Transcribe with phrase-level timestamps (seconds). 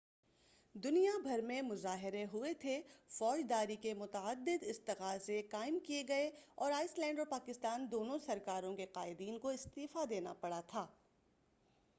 [0.75, 2.81] دنیا بھر میں مظاہرے ہوئے تھے
[3.09, 6.29] فوجداری کے متعدد استغاثے قائم کئے گئے
[6.55, 10.87] اور آئس لینڈ اور پاکستان دونوں سرکاروں کے قائدین کو استعفی دینا پڑا تھا